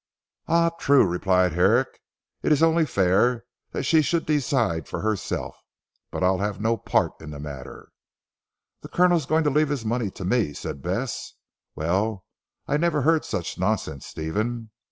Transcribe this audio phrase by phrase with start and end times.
[0.47, 0.69] "Ah!
[0.79, 2.01] true," replied Herrick,
[2.41, 5.55] "it is only fair that she should decide for herself.
[6.09, 7.91] But I'll have no part in the matter."
[8.81, 11.33] "The Colonel going to leave his money to me," cried Bess,
[11.75, 12.25] "well
[12.67, 14.71] I never heard such nonsense Stephen.